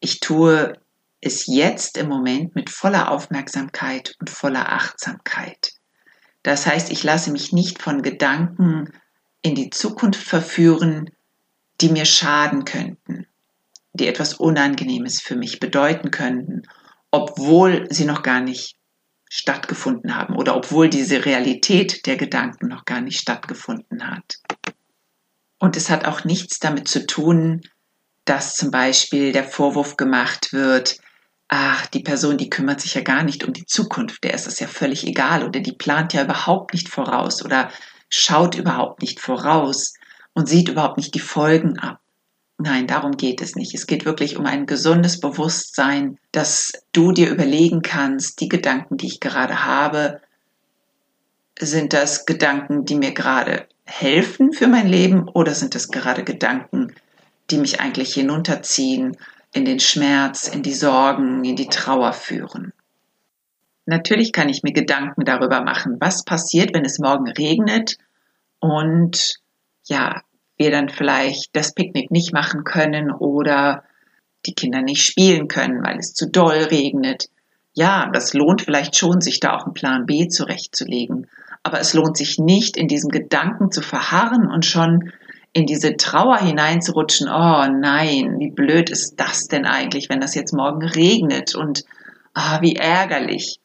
Ich 0.00 0.20
tue 0.20 0.74
es 1.20 1.46
jetzt 1.46 1.96
im 1.96 2.08
Moment 2.08 2.54
mit 2.54 2.68
voller 2.68 3.10
Aufmerksamkeit 3.10 4.14
und 4.20 4.28
voller 4.28 4.72
Achtsamkeit. 4.72 5.72
Das 6.42 6.66
heißt, 6.66 6.90
ich 6.90 7.02
lasse 7.02 7.30
mich 7.30 7.52
nicht 7.52 7.80
von 7.80 8.02
Gedanken 8.02 8.92
in 9.40 9.54
die 9.54 9.70
Zukunft 9.70 10.22
verführen, 10.22 11.10
die 11.80 11.88
mir 11.88 12.04
schaden 12.04 12.66
könnten, 12.66 13.26
die 13.94 14.06
etwas 14.06 14.34
Unangenehmes 14.34 15.22
für 15.22 15.36
mich 15.36 15.60
bedeuten 15.60 16.10
könnten, 16.10 16.62
obwohl 17.10 17.86
sie 17.90 18.04
noch 18.04 18.22
gar 18.22 18.40
nicht 18.40 18.76
stattgefunden 19.36 20.14
haben 20.14 20.36
oder 20.36 20.54
obwohl 20.54 20.88
diese 20.88 21.24
Realität 21.24 22.06
der 22.06 22.16
Gedanken 22.16 22.68
noch 22.68 22.84
gar 22.84 23.00
nicht 23.00 23.18
stattgefunden 23.18 24.08
hat. 24.08 24.36
Und 25.58 25.76
es 25.76 25.90
hat 25.90 26.04
auch 26.04 26.22
nichts 26.22 26.60
damit 26.60 26.86
zu 26.86 27.04
tun, 27.04 27.62
dass 28.26 28.54
zum 28.54 28.70
Beispiel 28.70 29.32
der 29.32 29.42
Vorwurf 29.42 29.96
gemacht 29.96 30.52
wird, 30.52 30.98
ach, 31.48 31.84
die 31.88 32.04
Person, 32.04 32.38
die 32.38 32.48
kümmert 32.48 32.80
sich 32.80 32.94
ja 32.94 33.00
gar 33.00 33.24
nicht 33.24 33.42
um 33.42 33.52
die 33.52 33.66
Zukunft, 33.66 34.22
der 34.22 34.34
ist 34.34 34.46
es 34.46 34.60
ja 34.60 34.68
völlig 34.68 35.04
egal 35.04 35.42
oder 35.42 35.58
die 35.58 35.72
plant 35.72 36.12
ja 36.12 36.22
überhaupt 36.22 36.72
nicht 36.72 36.88
voraus 36.88 37.44
oder 37.44 37.72
schaut 38.08 38.54
überhaupt 38.54 39.02
nicht 39.02 39.18
voraus 39.18 39.94
und 40.32 40.48
sieht 40.48 40.68
überhaupt 40.68 40.96
nicht 40.96 41.12
die 41.12 41.18
Folgen 41.18 41.80
ab. 41.80 41.98
Nein, 42.58 42.86
darum 42.86 43.16
geht 43.16 43.42
es 43.42 43.56
nicht. 43.56 43.74
Es 43.74 43.86
geht 43.86 44.04
wirklich 44.04 44.36
um 44.36 44.46
ein 44.46 44.66
gesundes 44.66 45.20
Bewusstsein, 45.20 46.18
dass 46.30 46.72
du 46.92 47.12
dir 47.12 47.30
überlegen 47.30 47.82
kannst, 47.82 48.40
die 48.40 48.48
Gedanken, 48.48 48.96
die 48.96 49.06
ich 49.06 49.20
gerade 49.20 49.64
habe, 49.64 50.20
sind 51.58 51.92
das 51.92 52.26
Gedanken, 52.26 52.84
die 52.84 52.94
mir 52.94 53.12
gerade 53.12 53.66
helfen 53.84 54.52
für 54.52 54.68
mein 54.68 54.88
Leben 54.88 55.28
oder 55.28 55.54
sind 55.54 55.74
das 55.74 55.88
gerade 55.88 56.24
Gedanken, 56.24 56.94
die 57.50 57.58
mich 57.58 57.80
eigentlich 57.80 58.14
hinunterziehen, 58.14 59.16
in 59.52 59.64
den 59.64 59.78
Schmerz, 59.78 60.48
in 60.48 60.62
die 60.62 60.74
Sorgen, 60.74 61.44
in 61.44 61.56
die 61.56 61.68
Trauer 61.68 62.12
führen? 62.12 62.72
Natürlich 63.86 64.32
kann 64.32 64.48
ich 64.48 64.62
mir 64.62 64.72
Gedanken 64.72 65.24
darüber 65.24 65.62
machen, 65.62 65.96
was 66.00 66.24
passiert, 66.24 66.74
wenn 66.74 66.84
es 66.84 66.98
morgen 66.98 67.28
regnet 67.28 67.98
und 68.58 69.40
ja, 69.84 70.22
wir 70.56 70.70
dann 70.70 70.88
vielleicht 70.88 71.54
das 71.56 71.74
Picknick 71.74 72.10
nicht 72.10 72.32
machen 72.32 72.64
können 72.64 73.10
oder 73.10 73.84
die 74.46 74.54
Kinder 74.54 74.82
nicht 74.82 75.02
spielen 75.02 75.48
können, 75.48 75.82
weil 75.82 75.98
es 75.98 76.14
zu 76.14 76.30
doll 76.30 76.56
regnet. 76.70 77.28
Ja, 77.72 78.08
das 78.12 78.34
lohnt 78.34 78.62
vielleicht 78.62 78.96
schon, 78.96 79.20
sich 79.20 79.40
da 79.40 79.56
auch 79.56 79.64
einen 79.64 79.74
Plan 79.74 80.06
B 80.06 80.28
zurechtzulegen. 80.28 81.26
Aber 81.62 81.80
es 81.80 81.94
lohnt 81.94 82.16
sich 82.16 82.38
nicht, 82.38 82.76
in 82.76 82.88
diesen 82.88 83.10
Gedanken 83.10 83.72
zu 83.72 83.80
verharren 83.80 84.46
und 84.46 84.66
schon 84.66 85.12
in 85.54 85.66
diese 85.66 85.96
Trauer 85.96 86.38
hineinzurutschen. 86.38 87.28
Oh 87.28 87.66
nein, 87.66 88.36
wie 88.38 88.50
blöd 88.50 88.90
ist 88.90 89.18
das 89.18 89.48
denn 89.48 89.64
eigentlich, 89.64 90.08
wenn 90.10 90.20
das 90.20 90.34
jetzt 90.34 90.52
morgen 90.52 90.84
regnet 90.84 91.54
und 91.54 91.84
oh, 92.36 92.60
wie 92.60 92.76
ärgerlich. 92.76 93.60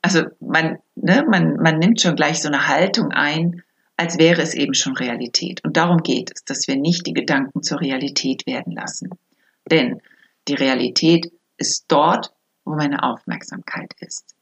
Also 0.00 0.22
man, 0.40 0.78
ne, 0.94 1.24
man, 1.28 1.56
man 1.56 1.78
nimmt 1.78 2.00
schon 2.00 2.14
gleich 2.14 2.40
so 2.40 2.48
eine 2.48 2.68
Haltung 2.68 3.10
ein, 3.10 3.62
als 3.96 4.18
wäre 4.18 4.42
es 4.42 4.54
eben 4.54 4.74
schon 4.74 4.96
Realität. 4.96 5.62
Und 5.64 5.76
darum 5.76 5.98
geht 5.98 6.32
es, 6.34 6.44
dass 6.44 6.66
wir 6.66 6.76
nicht 6.76 7.06
die 7.06 7.12
Gedanken 7.12 7.62
zur 7.62 7.80
Realität 7.80 8.46
werden 8.46 8.72
lassen. 8.72 9.10
Denn 9.70 10.00
die 10.48 10.54
Realität 10.54 11.32
ist 11.56 11.84
dort, 11.88 12.32
wo 12.64 12.74
meine 12.74 13.02
Aufmerksamkeit 13.02 13.94
ist. 14.00 14.34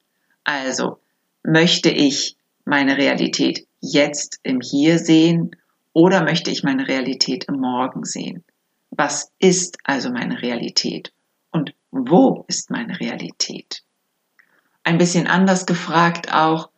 Also 0.44 0.98
möchte 1.42 1.90
ich 1.90 2.36
meine 2.64 2.96
Realität 2.96 3.66
jetzt 3.80 4.40
im 4.42 4.60
Hier 4.60 4.98
sehen 4.98 5.56
oder 5.92 6.22
möchte 6.22 6.50
ich 6.50 6.62
meine 6.62 6.88
Realität 6.88 7.44
im 7.44 7.60
Morgen 7.60 8.04
sehen? 8.04 8.44
Was 8.90 9.32
ist 9.38 9.78
also 9.84 10.10
meine 10.10 10.40
Realität? 10.40 11.12
Und 11.50 11.74
wo 11.90 12.44
ist 12.48 12.70
meine 12.70 12.98
Realität? 12.98 13.82
Ein 14.84 14.98
bisschen 14.98 15.26
anders 15.26 15.66
gefragt 15.66 16.32
auch, 16.32 16.70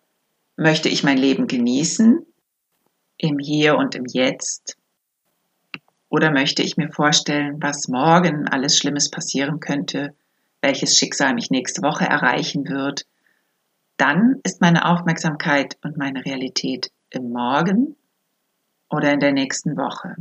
möchte 0.56 0.88
ich 0.88 1.04
mein 1.04 1.18
Leben 1.18 1.46
genießen 1.46 2.26
im 3.28 3.38
Hier 3.38 3.76
und 3.76 3.94
im 3.94 4.04
Jetzt? 4.06 4.76
Oder 6.10 6.30
möchte 6.30 6.62
ich 6.62 6.76
mir 6.76 6.90
vorstellen, 6.90 7.56
was 7.60 7.88
morgen 7.88 8.46
alles 8.46 8.76
Schlimmes 8.76 9.10
passieren 9.10 9.60
könnte, 9.60 10.14
welches 10.60 10.96
Schicksal 10.96 11.34
mich 11.34 11.50
nächste 11.50 11.82
Woche 11.82 12.04
erreichen 12.04 12.68
wird? 12.68 13.06
Dann 13.96 14.40
ist 14.42 14.60
meine 14.60 14.84
Aufmerksamkeit 14.84 15.78
und 15.82 15.96
meine 15.96 16.24
Realität 16.24 16.92
im 17.10 17.30
Morgen 17.30 17.96
oder 18.90 19.12
in 19.12 19.20
der 19.20 19.32
nächsten 19.32 19.76
Woche. 19.76 20.16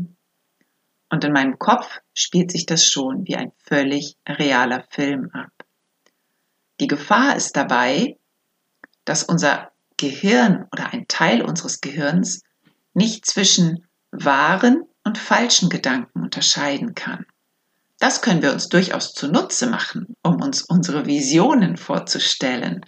Und 1.09 1.23
in 1.23 1.33
meinem 1.33 1.59
Kopf 1.59 1.99
spielt 2.13 2.51
sich 2.51 2.65
das 2.65 2.85
schon 2.85 3.27
wie 3.27 3.35
ein 3.35 3.51
völlig 3.57 4.15
realer 4.27 4.85
Film 4.89 5.29
ab. 5.33 5.51
Die 6.79 6.87
Gefahr 6.87 7.35
ist 7.35 7.55
dabei, 7.57 8.17
dass 9.05 9.23
unser 9.23 9.71
Gehirn 9.97 10.67
oder 10.71 10.93
ein 10.93 11.07
Teil 11.07 11.41
unseres 11.41 11.81
Gehirns 11.81 12.43
nicht 12.93 13.25
zwischen 13.25 13.85
wahren 14.11 14.83
und 15.03 15.17
falschen 15.17 15.69
Gedanken 15.69 16.21
unterscheiden 16.21 16.95
kann. 16.95 17.25
Das 17.99 18.21
können 18.21 18.41
wir 18.41 18.51
uns 18.51 18.69
durchaus 18.69 19.13
zunutze 19.13 19.67
machen, 19.67 20.15
um 20.23 20.41
uns 20.41 20.61
unsere 20.61 21.05
Visionen 21.05 21.77
vorzustellen. 21.77 22.81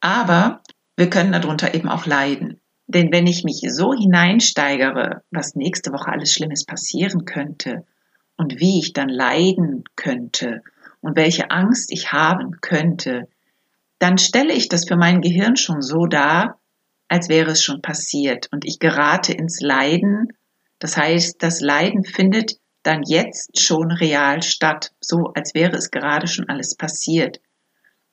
Aber 0.00 0.62
wir 0.96 1.10
können 1.10 1.32
darunter 1.32 1.74
eben 1.74 1.88
auch 1.88 2.06
leiden. 2.06 2.60
Denn 2.86 3.12
wenn 3.12 3.26
ich 3.26 3.44
mich 3.44 3.62
so 3.68 3.92
hineinsteigere, 3.92 5.22
was 5.30 5.54
nächste 5.54 5.92
Woche 5.92 6.10
alles 6.10 6.32
Schlimmes 6.32 6.64
passieren 6.64 7.24
könnte 7.24 7.84
und 8.36 8.60
wie 8.60 8.78
ich 8.78 8.92
dann 8.92 9.08
leiden 9.08 9.84
könnte 9.94 10.62
und 11.00 11.16
welche 11.16 11.50
Angst 11.50 11.92
ich 11.92 12.12
haben 12.12 12.60
könnte, 12.60 13.28
dann 13.98 14.16
stelle 14.18 14.54
ich 14.54 14.68
das 14.68 14.86
für 14.86 14.96
mein 14.96 15.20
Gehirn 15.20 15.56
schon 15.56 15.82
so 15.82 16.06
dar, 16.06 16.57
als 17.08 17.28
wäre 17.28 17.50
es 17.52 17.62
schon 17.62 17.82
passiert 17.82 18.48
und 18.52 18.64
ich 18.64 18.78
gerate 18.78 19.32
ins 19.32 19.60
Leiden. 19.60 20.28
Das 20.78 20.96
heißt, 20.96 21.42
das 21.42 21.60
Leiden 21.60 22.04
findet 22.04 22.58
dann 22.82 23.02
jetzt 23.02 23.60
schon 23.60 23.90
real 23.90 24.42
statt, 24.42 24.92
so 25.00 25.32
als 25.34 25.54
wäre 25.54 25.76
es 25.76 25.90
gerade 25.90 26.26
schon 26.26 26.48
alles 26.48 26.76
passiert. 26.76 27.40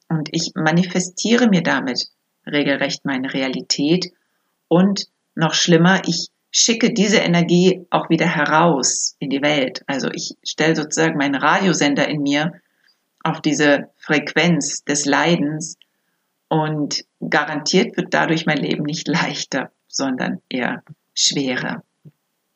Und 0.09 0.29
ich 0.31 0.51
manifestiere 0.55 1.47
mir 1.47 1.61
damit 1.61 2.07
regelrecht 2.45 3.05
meine 3.05 3.33
Realität 3.33 4.11
und 4.67 5.07
noch 5.35 5.53
schlimmer, 5.53 6.01
ich 6.07 6.29
schicke 6.51 6.93
diese 6.93 7.17
Energie 7.17 7.85
auch 7.89 8.09
wieder 8.09 8.27
heraus 8.27 9.15
in 9.19 9.29
die 9.29 9.41
Welt. 9.41 9.83
Also 9.87 10.09
ich 10.11 10.35
stelle 10.43 10.75
sozusagen 10.75 11.17
meinen 11.17 11.35
Radiosender 11.35 12.07
in 12.07 12.21
mir 12.21 12.53
auf 13.23 13.41
diese 13.41 13.89
Frequenz 13.97 14.83
des 14.83 15.05
Leidens 15.05 15.77
und 16.47 17.05
garantiert 17.27 17.97
wird 17.97 18.13
dadurch 18.13 18.45
mein 18.45 18.57
Leben 18.57 18.83
nicht 18.83 19.07
leichter, 19.07 19.71
sondern 19.87 20.41
eher 20.49 20.83
schwerer. 21.13 21.83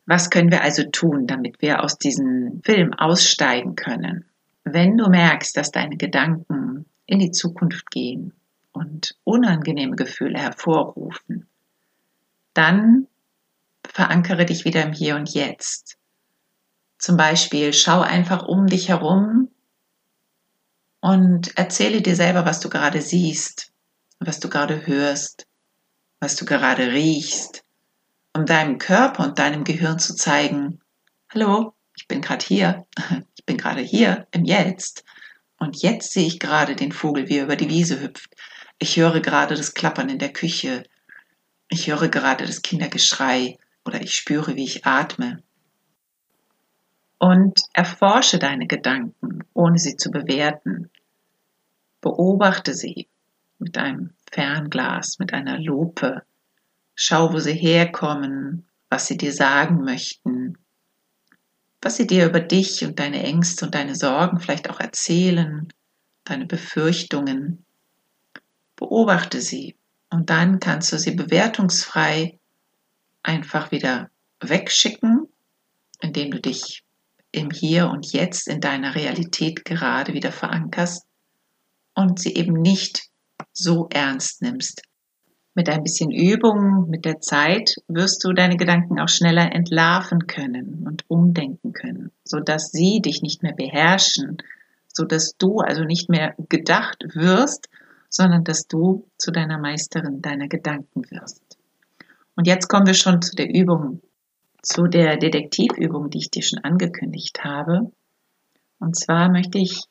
Was 0.06 0.30
können 0.30 0.52
wir 0.52 0.64
also 0.64 0.84
tun, 0.84 1.28
damit 1.28 1.62
wir 1.62 1.84
aus 1.84 1.98
diesem 1.98 2.62
Film 2.64 2.94
aussteigen 2.94 3.76
können? 3.76 4.26
Wenn 4.64 4.98
du 4.98 5.10
merkst, 5.10 5.56
dass 5.56 5.72
deine 5.72 5.98
Gedanken 5.98 6.86
in 7.06 7.20
die 7.20 7.32
Zukunft 7.32 7.92
gehen 7.92 8.34
und 8.72 9.16
unangenehme 9.24 9.96
Gefühle 9.96 10.40
hervorrufen, 10.40 11.48
dann 12.54 13.08
verankere 13.86 14.46
dich 14.46 14.66
wieder 14.66 14.84
im 14.84 14.94
Hier 14.94 15.16
und 15.16 15.34
Jetzt. 15.34 15.98
Zum 16.98 17.16
Beispiel 17.16 17.74
schau 17.74 18.02
einfach 18.02 18.48
um 18.48 18.68
dich 18.68 18.90
herum 18.90 19.50
und 21.02 21.58
erzähle 21.58 22.02
dir 22.02 22.16
selber, 22.16 22.46
was 22.46 22.60
du 22.60 22.70
gerade 22.70 23.02
siehst, 23.02 23.72
was 24.20 24.40
du 24.40 24.50
gerade 24.50 24.86
hörst, 24.86 25.48
was 26.20 26.36
du 26.36 26.46
gerade 26.46 26.92
riechst, 26.92 27.64
um 28.34 28.46
deinem 28.46 28.78
Körper 28.78 29.24
und 29.24 29.40
deinem 29.40 29.64
Gehirn 29.64 30.00
zu 30.00 30.16
zeigen, 30.16 30.82
hallo, 31.34 31.74
ich 31.96 32.08
bin 32.08 32.22
gerade 32.22 32.46
hier, 32.46 32.86
ich 33.36 33.46
bin 33.46 33.58
gerade 33.58 33.82
hier 33.82 34.28
im 34.32 34.44
Jetzt 34.44 35.06
und 35.58 35.82
jetzt 35.82 36.14
sehe 36.14 36.28
ich 36.28 36.40
gerade 36.40 36.76
den 36.76 36.92
Vogel, 36.92 37.30
wie 37.30 37.38
er 37.38 37.46
über 37.46 37.56
die 37.56 37.70
Wiese 37.70 38.02
hüpft. 38.02 38.36
Ich 38.78 38.98
höre 38.98 39.20
gerade 39.22 39.56
das 39.56 39.74
Klappern 39.74 40.10
in 40.10 40.20
der 40.20 40.34
Küche. 40.34 40.84
Ich 41.70 41.88
höre 41.88 42.08
gerade 42.08 42.46
das 42.46 42.62
Kindergeschrei 42.62 43.58
oder 43.86 44.02
ich 44.02 44.16
spüre, 44.16 44.56
wie 44.56 44.64
ich 44.64 44.86
atme. 44.86 45.44
Und 47.18 47.60
erforsche 47.74 48.40
deine 48.40 48.68
Gedanken, 48.68 49.44
ohne 49.54 49.78
sie 49.78 49.98
zu 49.98 50.12
bewerten. 50.12 50.90
Beobachte 52.00 52.74
sie 52.74 53.10
mit 53.60 53.78
einem 53.78 54.14
Fernglas, 54.32 55.20
mit 55.20 55.34
einer 55.34 55.60
Lupe. 55.60 56.24
Schau, 56.96 57.34
wo 57.34 57.40
sie 57.40 57.54
herkommen, 57.54 58.68
was 58.90 59.08
sie 59.08 59.18
dir 59.18 59.34
sagen 59.34 59.84
möchten, 59.84 60.58
was 61.82 61.98
sie 61.98 62.08
dir 62.08 62.26
über 62.26 62.40
dich 62.40 62.84
und 62.86 63.00
deine 63.00 63.24
Ängste 63.24 63.66
und 63.66 63.76
deine 63.76 63.96
Sorgen 63.96 64.40
vielleicht 64.40 64.70
auch 64.70 64.80
erzählen, 64.80 65.72
deine 66.26 66.46
Befürchtungen. 66.46 67.66
Beobachte 68.76 69.42
sie 69.42 69.78
und 70.10 70.30
dann 70.30 70.60
kannst 70.60 70.92
du 70.92 70.98
sie 70.98 71.12
bewertungsfrei 71.12 72.40
einfach 73.24 73.72
wieder 73.72 74.10
wegschicken, 74.40 75.28
indem 76.02 76.32
du 76.32 76.42
dich 76.42 76.84
im 77.32 77.52
Hier 77.52 77.90
und 77.90 78.12
Jetzt 78.12 78.48
in 78.48 78.60
deiner 78.60 78.96
Realität 78.96 79.66
gerade 79.66 80.14
wieder 80.14 80.32
verankerst 80.32 81.06
und 81.94 82.20
sie 82.20 82.34
eben 82.34 82.54
nicht 82.54 83.10
so 83.54 83.88
ernst 83.92 84.42
nimmst, 84.42 84.84
Mit 85.56 85.68
ein 85.68 85.84
bisschen 85.84 86.12
Übung, 86.12 86.90
mit 86.90 87.06
der 87.06 87.20
Zeit 87.20 87.76
wirst 87.88 88.24
du 88.24 88.34
deine 88.34 88.56
Gedanken 88.56 89.00
auch 89.00 89.10
schneller 89.10 89.52
entlarven 89.52 90.28
können 90.28 90.86
und 90.88 91.04
umdenken 91.10 91.74
können, 91.74 92.12
sodass 92.24 92.72
sie 92.72 93.02
dich 93.02 93.22
nicht 93.22 93.44
mehr 93.44 93.54
beherrschen, 93.54 94.38
sodass 94.88 95.36
du 95.38 95.60
also 95.60 95.84
nicht 95.84 96.10
mehr 96.10 96.36
gedacht 96.50 97.04
wirst, 97.14 97.68
sondern 98.10 98.44
dass 98.44 98.68
du 98.68 99.08
zu 99.18 99.32
deiner 99.32 99.58
Meisterin 99.58 100.22
deiner 100.22 100.48
Gedanken 100.48 101.10
wirst. 101.10 101.58
Und 102.36 102.48
jetzt 102.48 102.68
kommen 102.68 102.88
wir 102.88 102.94
schon 102.94 103.22
zu 103.22 103.36
der 103.36 103.54
Übung, 103.54 104.02
zu 104.62 104.88
der 104.88 105.18
Detektivübung, 105.18 106.10
die 106.10 106.20
ich 106.20 106.32
dir 106.32 106.44
schon 106.44 106.60
angekündigt 106.60 107.44
habe. 107.44 107.92
Und 108.80 108.96
zwar 108.96 109.30
möchte 109.30 109.58
ich 109.58 109.84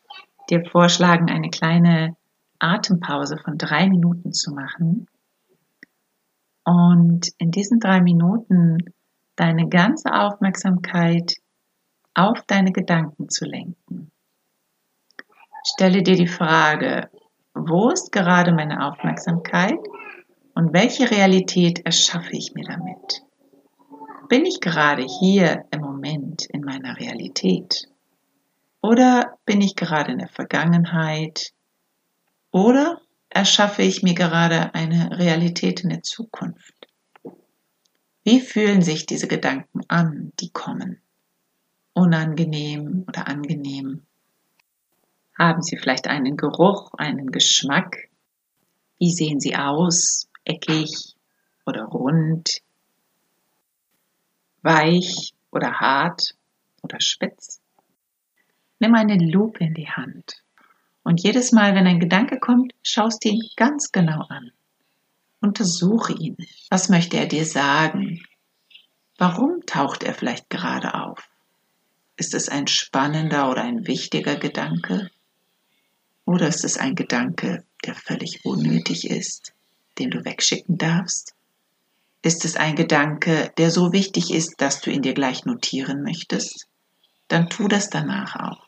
dir 0.51 0.65
vorschlagen, 0.65 1.29
eine 1.31 1.51
kleine 1.51 2.17
Atempause 2.59 3.39
von 3.39 3.59
drei 3.59 3.89
Minuten 3.89 4.33
zu 4.33 4.53
machen 4.53 5.07
und 6.65 7.29
in 7.39 7.51
diesen 7.51 7.81
drei 7.81 8.01
Minuten 8.01 8.79
deine 9.37 9.69
ganze 9.69 10.13
Aufmerksamkeit 10.13 11.35
auf 12.15 12.43
deine 12.47 12.73
Gedanken 12.73 13.29
zu 13.29 13.45
lenken. 13.45 14.11
Stelle 15.65 16.03
dir 16.03 16.17
die 16.17 16.27
Frage, 16.27 17.11
wo 17.55 17.91
ist 17.91 18.13
gerade 18.13 18.53
meine 18.53 18.87
Aufmerksamkeit 18.87 19.79
und 20.55 20.73
welche 20.73 21.11
Realität 21.11 21.85
erschaffe 21.87 22.33
ich 22.33 22.55
mir 22.55 22.65
damit? 22.65 23.23
Bin 24.29 24.45
ich 24.45 24.61
gerade 24.61 25.03
hier 25.03 25.65
im 25.71 25.81
Moment 25.81 26.47
in 26.51 26.63
meiner 26.63 26.99
Realität? 26.99 27.89
Oder 28.83 29.39
bin 29.47 29.61
ich 29.61 29.75
gerade 29.75 30.13
in 30.13 30.19
der 30.19 30.29
Vergangenheit? 30.29 31.53
Oder 32.59 33.01
erschaffe 33.29 33.83
ich 33.83 34.03
mir 34.03 34.15
gerade 34.15 34.75
eine 34.75 35.17
Realität 35.17 35.85
in 35.85 35.91
der 35.91 36.03
Zukunft? 36.03 36.89
Wie 38.25 38.41
fühlen 38.41 38.83
sich 38.83 39.07
diese 39.07 39.29
Gedanken 39.29 39.83
an, 39.87 40.33
die 40.41 40.51
kommen? 40.51 41.01
Unangenehm 41.93 43.05
oder 43.07 43.29
angenehm? 43.29 44.05
Haben 45.39 45.63
sie 45.63 45.77
vielleicht 45.77 46.09
einen 46.09 46.37
Geruch, 46.37 46.95
einen 46.95 47.31
Geschmack? 47.31 48.09
Wie 48.99 49.13
sehen 49.13 49.39
sie 49.39 49.55
aus? 49.55 50.29
Eckig 50.43 51.15
oder 51.65 51.85
rund? 51.85 52.61
Weich 54.63 55.33
oder 55.53 55.79
hart 55.79 56.35
oder 56.83 57.01
spitz? 57.01 57.61
Nimm 58.81 58.97
eine 58.97 59.15
Lupe 59.15 59.63
in 59.63 59.75
die 59.75 59.89
Hand 59.89 60.43
und 61.09 61.23
jedes 61.23 61.53
Mal, 61.53 61.75
wenn 61.75 61.87
ein 61.87 62.01
Gedanke 62.01 62.39
kommt, 62.39 62.75
schaust 62.83 63.25
ihn 63.25 63.41
ganz 63.57 63.93
genau 63.93 64.27
an. 64.29 64.53
Untersuche 65.41 66.13
ihn. 66.13 66.37
Was 66.69 66.91
möchte 66.91 67.17
er 67.17 67.25
dir 67.25 67.47
sagen? 67.47 68.23
Warum 69.17 69.65
taucht 69.65 70.03
er 70.03 70.13
vielleicht 70.13 70.51
gerade 70.51 70.93
auf? 70.93 71.27
Ist 72.19 72.35
es 72.35 72.51
ein 72.51 72.67
spannender 72.67 73.51
oder 73.51 73.63
ein 73.63 73.87
wichtiger 73.87 74.37
Gedanke? 74.37 75.11
Oder 76.27 76.47
ist 76.47 76.67
es 76.67 76.77
ein 76.77 76.95
Gedanke, 76.95 77.65
der 77.87 77.95
völlig 77.95 78.45
unnötig 78.45 79.09
ist, 79.09 79.55
den 79.99 80.11
du 80.11 80.27
wegschicken 80.27 80.77
darfst? 80.77 81.35
Ist 82.21 82.45
es 82.45 82.57
ein 82.57 82.77
Gedanke, 82.77 83.51
der 83.57 83.71
so 83.71 83.95
wichtig 83.95 84.31
ist, 84.31 84.61
dass 84.61 84.83
du 84.83 84.91
ihn 84.91 85.01
dir 85.01 85.15
gleich 85.15 85.47
notieren 85.47 86.03
möchtest? 86.03 86.69
Dann 87.29 87.49
tu 87.49 87.67
das 87.67 87.89
danach 87.89 88.37
auch. 88.37 88.68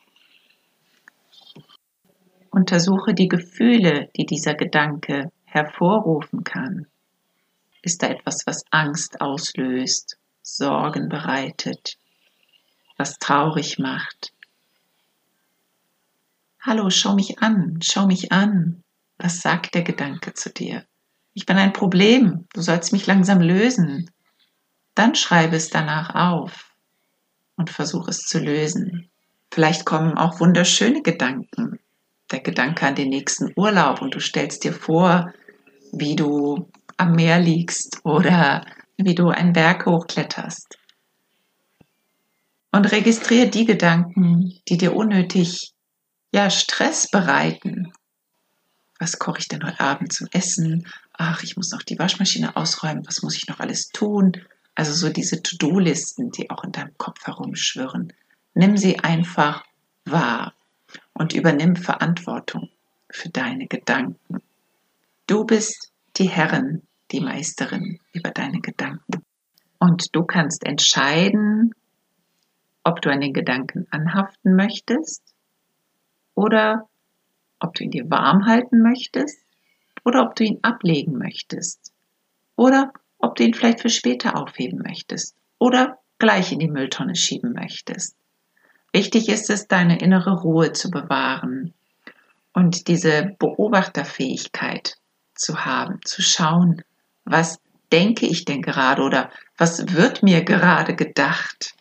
Untersuche 2.51 3.15
die 3.15 3.29
Gefühle, 3.29 4.11
die 4.17 4.27
dieser 4.27 4.55
Gedanke 4.55 5.31
hervorrufen 5.45 6.43
kann. 6.43 6.87
Ist 7.83 8.03
da 8.03 8.09
etwas, 8.09 8.47
was 8.47 8.65
Angst 8.71 9.21
auslöst, 9.21 10.19
Sorgen 10.43 11.09
bereitet, 11.09 11.97
was 12.97 13.19
traurig 13.19 13.79
macht? 13.79 14.33
Hallo, 16.61 16.91
schau 16.91 17.15
mich 17.15 17.39
an, 17.39 17.79
schau 17.83 18.07
mich 18.07 18.33
an. 18.33 18.83
Was 19.17 19.41
sagt 19.41 19.75
der 19.75 19.83
Gedanke 19.83 20.35
zu 20.35 20.51
dir? 20.51 20.85
Ich 21.35 21.47
bin 21.47 21.57
ein 21.57 21.73
Problem, 21.73 22.47
du 22.53 22.61
sollst 22.61 22.93
mich 22.93 23.07
langsam 23.07 23.41
lösen. 23.41 24.11
Dann 24.95 25.15
schreibe 25.15 25.57
es 25.57 25.71
danach 25.71 26.15
auf 26.15 26.75
und 27.57 27.71
versuche 27.71 28.11
es 28.11 28.23
zu 28.23 28.39
lösen. 28.41 29.09
Vielleicht 29.53 29.85
kommen 29.85 30.19
auch 30.19 30.41
wunderschöne 30.41 31.03
Gedanken, 31.03 31.79
der 32.31 32.41
Gedanke 32.41 32.87
an 32.87 32.95
den 32.95 33.09
nächsten 33.09 33.53
Urlaub 33.57 34.03
und 34.03 34.15
du 34.15 34.21
stellst 34.21 34.65
dir 34.65 34.73
vor, 34.73 35.33
wie 35.93 36.17
du 36.17 36.71
am 36.97 37.13
Meer 37.13 37.41
liegst 37.41 38.01
oder 38.05 38.65
wie 38.97 39.15
du 39.15 39.29
einen 39.29 39.53
Berg 39.53 39.87
hochkletterst. 39.87 40.79
Und 42.73 42.93
registriere 42.93 43.49
die 43.49 43.65
Gedanken, 43.65 44.61
die 44.69 44.77
dir 44.77 44.95
unnötig 44.95 45.73
ja, 46.33 46.51
Stress 46.51 47.11
bereiten. 47.11 47.93
Was 49.01 49.19
koche 49.19 49.41
ich 49.41 49.49
denn 49.49 49.65
heute 49.65 49.81
Abend 49.81 50.13
zum 50.13 50.29
Essen? 50.31 50.87
Ach, 51.15 51.43
ich 51.43 51.57
muss 51.57 51.73
noch 51.73 51.83
die 51.83 51.99
Waschmaschine 51.99 52.55
ausräumen. 52.55 53.07
Was 53.07 53.23
muss 53.23 53.37
ich 53.37 53.49
noch 53.49 53.59
alles 53.59 53.89
tun? 53.89 54.33
Also 54.77 54.93
so 54.93 55.09
diese 55.09 55.43
To-Do-Listen, 55.43 56.31
die 56.31 56.51
auch 56.51 56.63
in 56.63 56.71
deinem 56.71 56.97
Kopf 56.97 57.27
herumschwirren. 57.27 58.13
Nimm 58.55 58.77
sie 58.77 59.01
einfach 59.01 59.65
wahr 60.05 60.55
und 61.21 61.35
übernimm 61.35 61.77
Verantwortung 61.77 62.71
für 63.11 63.29
deine 63.29 63.67
Gedanken. 63.67 64.43
Du 65.27 65.45
bist 65.45 65.93
die 66.17 66.31
Herrin, 66.31 66.81
die 67.11 67.21
Meisterin 67.21 67.99
über 68.15 68.31
deine 68.31 68.63
Gedanken. 68.63 69.23
Und 69.79 70.17
du 70.17 70.25
kannst 70.25 70.65
entscheiden, 70.65 71.75
ob 72.85 73.03
du 73.03 73.11
an 73.11 73.21
den 73.21 73.35
Gedanken 73.35 73.87
anhaften 73.91 74.57
möchtest 74.57 75.23
oder 76.35 76.89
ob 77.59 77.75
du 77.75 77.85
ihn 77.85 77.91
dir 77.91 78.11
warm 78.11 78.47
halten 78.47 78.81
möchtest 78.81 79.45
oder 80.05 80.23
ob 80.23 80.37
du 80.37 80.45
ihn 80.45 80.61
ablegen 80.63 81.19
möchtest 81.19 81.93
oder 82.57 82.95
ob 83.19 83.37
du 83.37 83.45
ihn 83.45 83.53
vielleicht 83.53 83.83
für 83.83 83.91
später 83.91 84.37
aufheben 84.37 84.79
möchtest 84.79 85.37
oder 85.59 85.99
gleich 86.19 86.51
in 86.51 86.61
die 86.61 86.71
Mülltonne 86.71 87.15
schieben 87.15 87.53
möchtest. 87.53 88.17
Wichtig 88.93 89.29
ist 89.29 89.51
es, 89.51 89.69
deine 89.69 89.99
innere 89.99 90.41
Ruhe 90.41 90.73
zu 90.73 90.91
bewahren 90.91 91.75
und 92.53 92.89
diese 92.89 93.37
Beobachterfähigkeit 93.39 94.97
zu 95.35 95.65
haben, 95.65 96.01
zu 96.05 96.23
schauen, 96.23 96.83
was 97.25 97.61
denke 97.93 98.27
ich 98.27 98.45
denn 98.45 98.63
gerade 98.63 99.03
oder 99.03 99.31
was 99.57 99.95
wird 99.95 100.23
mir 100.23 100.43
gerade 100.45 100.95
gedacht. 100.95 101.75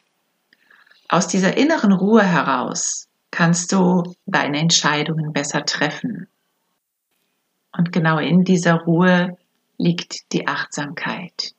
Aus 1.07 1.27
dieser 1.27 1.57
inneren 1.57 1.91
Ruhe 1.91 2.23
heraus 2.23 3.07
kannst 3.31 3.71
du 3.71 4.15
deine 4.25 4.59
Entscheidungen 4.59 5.33
besser 5.33 5.65
treffen. 5.65 6.27
Und 7.75 7.91
genau 7.91 8.19
in 8.19 8.43
dieser 8.43 8.75
Ruhe 8.75 9.37
liegt 9.77 10.31
die 10.33 10.47
Achtsamkeit. 10.47 11.53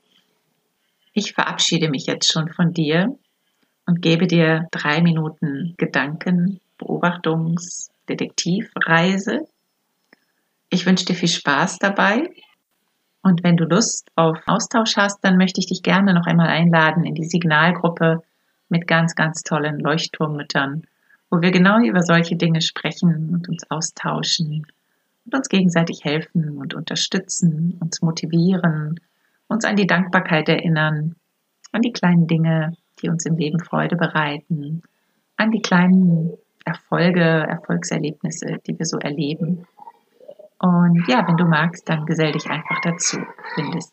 Ich 1.12 1.32
verabschiede 1.32 1.88
mich 1.88 2.06
jetzt 2.06 2.32
schon 2.32 2.52
von 2.52 2.72
dir 2.72 3.18
und 3.90 4.02
gebe 4.02 4.28
dir 4.28 4.68
drei 4.70 5.02
Minuten 5.02 5.74
Gedanken, 5.76 6.60
Beobachtungs, 6.78 7.90
Detektivreise. 8.08 9.48
Ich 10.68 10.86
wünsche 10.86 11.06
dir 11.06 11.16
viel 11.16 11.28
Spaß 11.28 11.80
dabei. 11.80 12.30
Und 13.22 13.42
wenn 13.42 13.56
du 13.56 13.64
Lust 13.64 14.08
auf 14.14 14.38
Austausch 14.46 14.96
hast, 14.96 15.18
dann 15.24 15.36
möchte 15.36 15.58
ich 15.58 15.66
dich 15.66 15.82
gerne 15.82 16.14
noch 16.14 16.26
einmal 16.26 16.46
einladen 16.46 17.04
in 17.04 17.16
die 17.16 17.24
Signalgruppe 17.24 18.22
mit 18.68 18.86
ganz, 18.86 19.16
ganz 19.16 19.42
tollen 19.42 19.80
Leuchtturmmüttern, 19.80 20.84
wo 21.28 21.42
wir 21.42 21.50
genau 21.50 21.80
über 21.80 22.02
solche 22.02 22.36
Dinge 22.36 22.60
sprechen 22.60 23.30
und 23.34 23.48
uns 23.48 23.68
austauschen 23.72 24.68
und 25.24 25.34
uns 25.34 25.48
gegenseitig 25.48 26.04
helfen 26.04 26.58
und 26.58 26.74
unterstützen, 26.74 27.76
uns 27.80 28.02
motivieren, 28.02 29.00
uns 29.48 29.64
an 29.64 29.74
die 29.74 29.88
Dankbarkeit 29.88 30.48
erinnern, 30.48 31.16
an 31.72 31.82
die 31.82 31.92
kleinen 31.92 32.28
Dinge, 32.28 32.76
die 33.02 33.08
uns 33.08 33.26
im 33.26 33.36
Leben 33.36 33.60
Freude 33.60 33.96
bereiten, 33.96 34.82
an 35.36 35.50
die 35.50 35.62
kleinen 35.62 36.34
Erfolge, 36.64 37.20
Erfolgserlebnisse, 37.20 38.58
die 38.66 38.78
wir 38.78 38.86
so 38.86 38.98
erleben. 38.98 39.66
Und 40.58 41.08
ja, 41.08 41.26
wenn 41.26 41.36
du 41.36 41.46
magst, 41.46 41.88
dann 41.88 42.04
gesell 42.04 42.32
dich 42.32 42.46
einfach 42.48 42.80
dazu. 42.82 43.16
Du 43.16 43.54
findest 43.54 43.92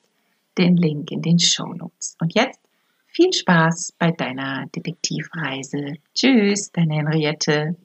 den 0.57 0.75
Link 0.75 1.11
in 1.11 1.21
den 1.21 1.39
Show 1.39 1.73
Notes. 1.73 2.17
Und 2.19 2.35
jetzt 2.35 2.59
viel 3.07 3.31
Spaß 3.31 3.93
bei 3.97 4.11
deiner 4.11 4.65
Detektivreise. 4.75 5.95
Tschüss, 6.13 6.71
deine 6.71 6.95
Henriette. 6.95 7.75